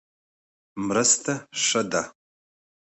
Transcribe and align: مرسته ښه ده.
مرسته 0.87 1.33
ښه 1.63 1.81
ده. 1.91 2.01